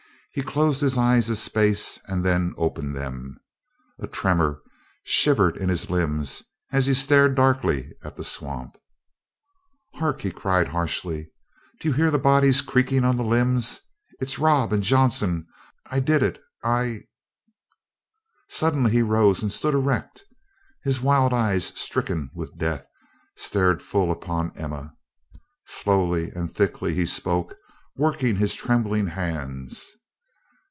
He 0.33 0.43
closed 0.43 0.79
his 0.79 0.97
eyes 0.97 1.29
a 1.29 1.35
space 1.35 1.99
and 2.05 2.23
then 2.25 2.53
opened 2.55 2.95
them. 2.95 3.37
A 3.99 4.07
tremor 4.07 4.61
shivered 5.03 5.57
in 5.57 5.67
his 5.67 5.89
limbs 5.89 6.41
as 6.71 6.85
he 6.85 6.93
stared 6.93 7.35
darkly 7.35 7.91
at 8.01 8.15
the 8.15 8.23
swamp. 8.23 8.77
"Hark!" 9.95 10.21
he 10.21 10.31
cried 10.31 10.69
harshly. 10.69 11.29
"Do 11.81 11.89
you 11.89 11.93
hear 11.93 12.09
the 12.09 12.17
bodies 12.17 12.61
creaking 12.61 13.03
on 13.03 13.17
the 13.17 13.25
limbs? 13.25 13.81
It's 14.21 14.39
Rob 14.39 14.71
and 14.71 14.81
Johnson. 14.81 15.47
I 15.87 15.99
did 15.99 16.23
it 16.23 16.41
I" 16.63 17.07
Suddenly 18.59 18.91
he 18.91 19.01
rose 19.01 19.41
and 19.43 19.51
stood 19.51 19.73
erect 19.73 20.19
and 20.21 20.27
his 20.93 21.01
wild 21.01 21.33
eyes 21.33 21.65
stricken 21.77 22.29
with 22.33 22.57
death 22.57 22.85
stared 23.35 23.81
full 23.81 24.13
upon 24.13 24.55
Emma. 24.55 24.93
Slowly 25.67 26.29
and 26.31 26.55
thickly 26.55 26.93
he 26.95 27.05
spoke, 27.05 27.57
working 27.97 28.37
his 28.37 28.55
trembling 28.55 29.07
hands. 29.07 29.91